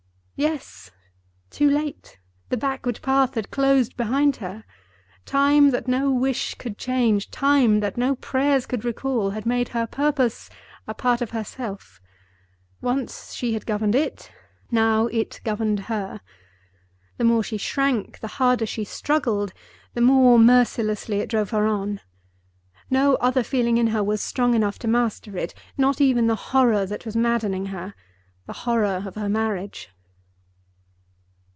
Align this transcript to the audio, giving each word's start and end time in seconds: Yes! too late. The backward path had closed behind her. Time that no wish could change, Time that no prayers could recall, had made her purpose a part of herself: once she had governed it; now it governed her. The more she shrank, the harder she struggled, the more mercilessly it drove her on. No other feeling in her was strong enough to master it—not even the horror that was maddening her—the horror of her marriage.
Yes! 0.37 0.89
too 1.51 1.69
late. 1.69 2.17
The 2.49 2.57
backward 2.57 2.99
path 3.03 3.35
had 3.35 3.51
closed 3.51 3.95
behind 3.95 4.37
her. 4.37 4.63
Time 5.23 5.69
that 5.69 5.87
no 5.87 6.09
wish 6.09 6.55
could 6.55 6.79
change, 6.79 7.29
Time 7.29 7.79
that 7.81 7.95
no 7.95 8.15
prayers 8.15 8.65
could 8.65 8.83
recall, 8.83 9.29
had 9.29 9.45
made 9.45 9.69
her 9.69 9.85
purpose 9.85 10.49
a 10.87 10.95
part 10.95 11.21
of 11.21 11.29
herself: 11.29 12.01
once 12.81 13.33
she 13.33 13.53
had 13.53 13.67
governed 13.67 13.93
it; 13.93 14.31
now 14.71 15.05
it 15.05 15.41
governed 15.43 15.81
her. 15.81 16.21
The 17.19 17.23
more 17.23 17.43
she 17.43 17.57
shrank, 17.57 18.19
the 18.19 18.27
harder 18.41 18.65
she 18.65 18.83
struggled, 18.83 19.53
the 19.93 20.01
more 20.01 20.39
mercilessly 20.39 21.17
it 21.19 21.29
drove 21.29 21.51
her 21.51 21.67
on. 21.67 21.99
No 22.89 23.13
other 23.17 23.43
feeling 23.43 23.77
in 23.77 23.87
her 23.93 24.03
was 24.03 24.23
strong 24.23 24.55
enough 24.55 24.79
to 24.79 24.87
master 24.87 25.37
it—not 25.37 26.01
even 26.01 26.25
the 26.25 26.35
horror 26.49 26.87
that 26.87 27.05
was 27.05 27.15
maddening 27.15 27.67
her—the 27.67 28.51
horror 28.53 29.03
of 29.05 29.13
her 29.13 29.29
marriage. 29.29 29.89